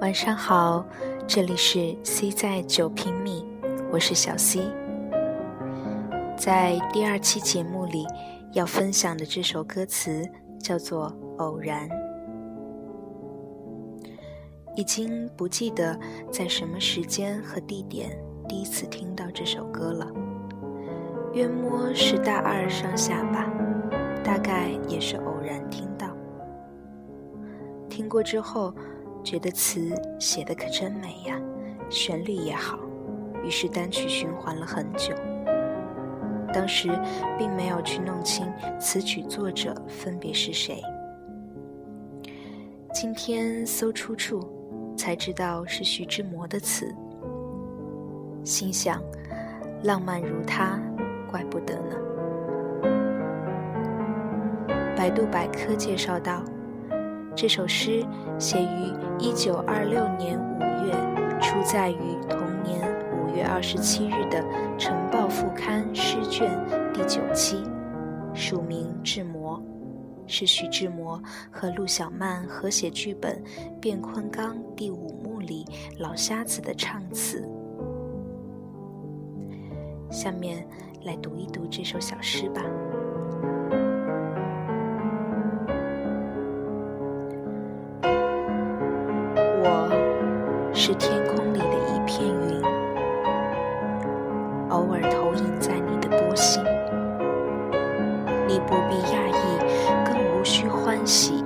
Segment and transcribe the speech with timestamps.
[0.00, 0.86] 晚上好，
[1.26, 3.44] 这里是 C 在九平米，
[3.90, 4.60] 我是小 C。
[6.36, 8.06] 在第二期节目里
[8.52, 10.22] 要分享的这首歌词
[10.60, 11.88] 叫做《偶然》，
[14.76, 15.98] 已经不记得
[16.30, 18.16] 在什么时间和地点
[18.48, 20.06] 第一次听到这首歌了，
[21.32, 23.52] 约摸是大二上下吧，
[24.22, 26.06] 大概也是偶然听到，
[27.88, 28.72] 听过之后。
[29.28, 31.38] 觉得词写的可真美呀，
[31.90, 32.78] 旋律也好，
[33.44, 35.14] 于是单曲循环了很久。
[36.50, 36.88] 当时
[37.36, 38.50] 并没有去弄清
[38.80, 40.80] 词曲作者分别是谁，
[42.94, 44.40] 今天搜出处
[44.96, 46.90] 才知道是徐志摩的词，
[48.44, 48.98] 心想
[49.82, 50.80] 浪漫如他，
[51.30, 51.96] 怪不得呢。
[54.96, 56.42] 百度百科介绍到。
[57.40, 58.04] 这首诗
[58.36, 60.92] 写于一九二六年五月，
[61.40, 62.80] 出载于同年
[63.12, 64.42] 五月二十七日的
[64.76, 66.50] 《晨报副刊》诗卷
[66.92, 67.62] 第九期，
[68.34, 69.62] 署名志摩，
[70.26, 73.40] 是徐志摩和陆小曼合写剧本
[73.80, 75.64] 《卞昆冈第五幕》里
[76.00, 77.48] 老瞎子的唱词。
[80.10, 80.66] 下面
[81.04, 82.64] 来读一读这首小诗吧。
[90.80, 92.62] 是天空里的一片云，
[94.68, 96.62] 偶尔投影在你的波心。
[98.46, 99.58] 你不必讶异，
[100.06, 101.42] 更无需欢喜，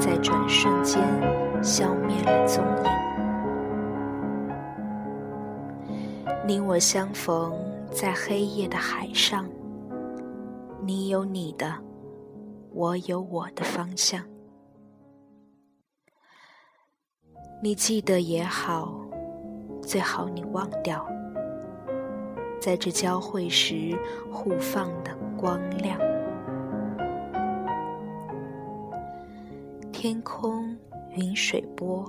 [0.00, 1.00] 在转瞬间
[1.62, 2.90] 消灭了踪影。
[6.44, 7.52] 你我相逢
[7.88, 9.46] 在黑夜的海上，
[10.84, 11.72] 你有你的，
[12.72, 14.20] 我有我的方向。
[17.60, 18.94] 你记得也好，
[19.82, 21.04] 最好你忘掉，
[22.60, 23.98] 在这交汇时
[24.30, 25.98] 互放的光亮。
[29.90, 30.76] 天空
[31.16, 32.08] 云水波，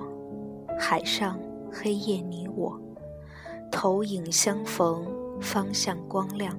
[0.78, 1.40] 海上
[1.72, 2.79] 黑夜你我，
[3.72, 5.03] 投影相逢，
[5.41, 6.56] 方向光亮。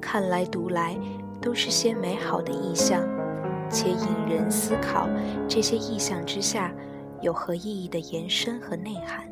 [0.00, 0.96] 看来读来
[1.40, 3.02] 都是些美好的意象，
[3.68, 5.08] 且引人思考
[5.48, 6.72] 这些意象之下。
[7.20, 9.24] 有何意义的延伸和内涵？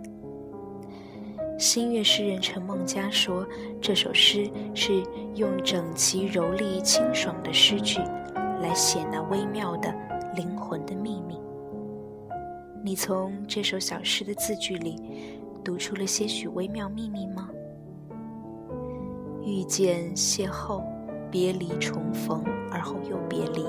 [1.59, 3.47] 新月诗人陈梦家说，
[3.81, 5.03] 这首诗是
[5.35, 7.99] 用整齐、柔丽、清爽的诗句
[8.61, 9.93] 来写那微妙的
[10.37, 11.41] 灵魂的秘密。
[12.85, 17.49] 你从这首小诗的字句里读出了些许微妙秘密吗？
[19.43, 20.83] 遇见、邂逅、
[21.31, 23.65] 别离、重逢，而后又别离，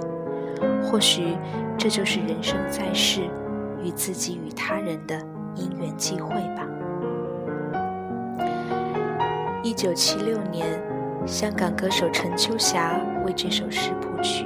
[0.83, 1.37] 或许
[1.77, 3.29] 这就是人生在世。
[3.83, 5.19] 与自己与他人的
[5.55, 6.67] 因缘际会吧。
[9.61, 10.81] 一九七六年，
[11.27, 14.45] 香港歌手陈秋霞为这首诗谱曲，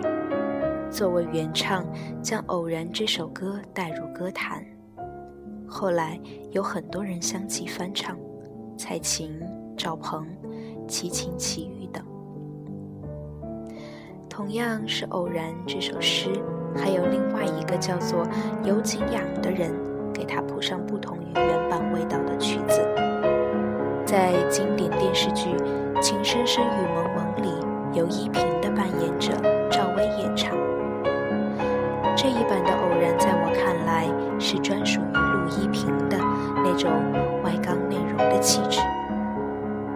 [0.89, 1.85] 作为原唱，
[2.22, 4.66] 将《偶然》这首歌带入歌坛。
[5.67, 6.19] 后来
[6.51, 8.17] 有很多人相继翻唱，
[8.77, 9.39] 蔡琴、
[9.77, 10.27] 赵鹏、
[10.88, 12.03] 齐秦、齐豫等。
[14.27, 16.29] 同样是《偶然》这首诗。
[16.75, 18.28] 还有另外一个叫做
[18.63, 19.72] 有景仰的人，
[20.13, 22.81] 给他谱上不同于原版味道的曲子，
[24.06, 25.50] 在经典电视剧
[26.01, 27.50] 《情深深雨蒙蒙》里，
[27.97, 29.31] 由依萍的扮演者
[29.69, 30.56] 赵薇演唱。
[32.16, 34.07] 这一版的《偶然》在我看来
[34.40, 36.17] 是专属于陆依萍的
[36.63, 36.91] 那种
[37.44, 38.79] 外刚内柔的气质。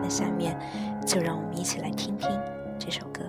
[0.01, 0.57] 那下面
[1.05, 2.29] 就让我们一起来听听
[2.79, 3.21] 这首歌。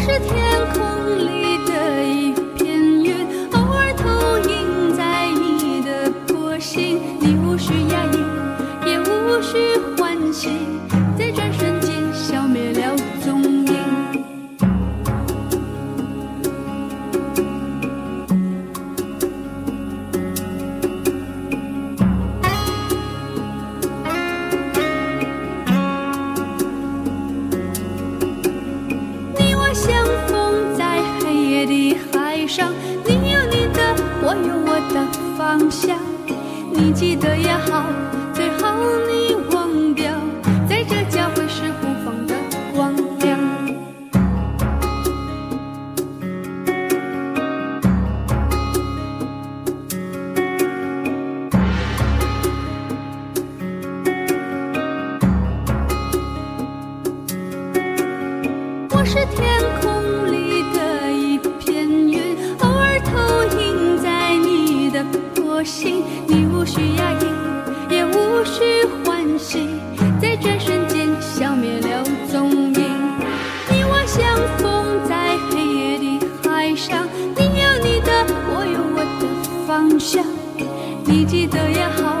[0.00, 1.49] 是天空里
[59.12, 63.10] 是天空里的一片云，偶尔投
[63.58, 65.04] 影在你的
[65.34, 67.24] 波心，你无需压抑，
[67.92, 69.66] 也无需欢喜，
[70.22, 72.72] 在这瞬间消灭了踪影。
[73.68, 74.24] 你我相
[74.58, 79.26] 逢在黑夜的海上，你有你的，我有我的
[79.66, 80.24] 方向。
[81.04, 82.14] 你记得也，好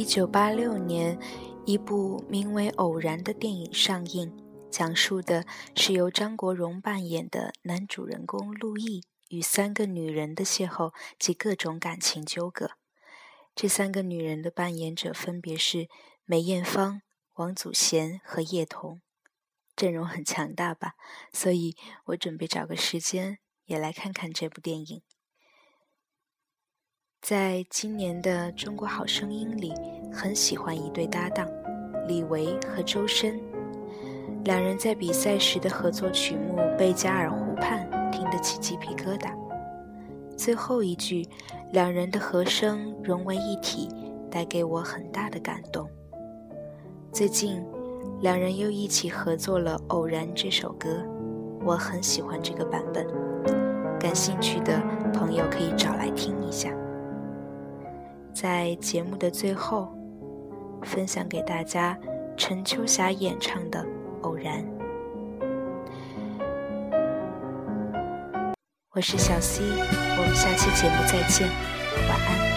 [0.00, 1.18] 一九八六年，
[1.66, 4.34] 一部名为《偶然》的电影上映，
[4.70, 5.44] 讲述的
[5.76, 12.70] 是由张国荣扮演的男主人公陆毅与三个女人的邂逅及各种感情纠葛。
[13.54, 15.86] 这三个女人的扮演者分别是
[16.24, 17.02] 梅艳芳、
[17.34, 19.02] 王祖贤和叶童，
[19.76, 20.94] 阵容很强大吧？
[21.30, 21.76] 所以
[22.06, 25.02] 我准备找个时间也来看看这部电影。
[27.20, 29.74] 在今年的《中国好声音》里，
[30.10, 31.46] 很喜欢一对搭档，
[32.08, 33.38] 李维和周深。
[34.44, 39.32] 两人在比赛时的合作曲目《贝加尔湖畔》听得起鸡皮疙瘩。
[40.34, 41.28] 最后一句，
[41.72, 43.88] 两人的和声融为一体，
[44.30, 45.86] 带给我很大的感动。
[47.12, 47.62] 最近，
[48.22, 51.04] 两人又一起合作了《偶然》这首歌，
[51.66, 53.06] 我很喜欢这个版本。
[54.00, 54.80] 感兴趣的
[55.12, 56.74] 朋友可以找来听一下。
[58.32, 59.92] 在节目的最后，
[60.82, 61.98] 分享给大家
[62.36, 63.84] 陈秋霞演唱的
[64.22, 64.64] 《偶然》。
[68.92, 71.48] 我是小 C，，我们下期节目再见，
[72.08, 72.49] 晚安。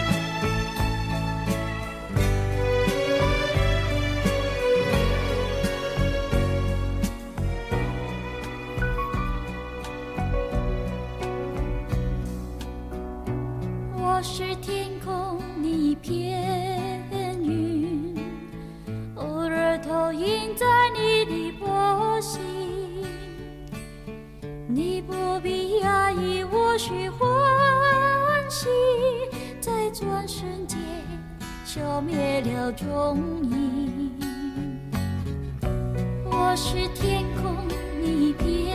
[24.66, 27.28] 你不必讶异，我需欢
[28.48, 28.66] 喜，
[29.60, 30.78] 在转瞬间
[31.64, 34.10] 消灭了踪影。
[36.24, 37.68] 我是天空
[38.00, 38.70] 里一